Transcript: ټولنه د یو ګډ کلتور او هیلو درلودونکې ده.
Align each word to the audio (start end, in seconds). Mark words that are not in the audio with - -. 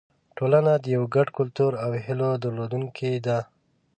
ټولنه 0.37 0.73
د 0.83 0.85
یو 0.95 1.03
ګډ 1.15 1.27
کلتور 1.37 1.71
او 1.83 1.89
هیلو 2.05 2.29
درلودونکې 2.43 3.11
ده. 3.25 3.39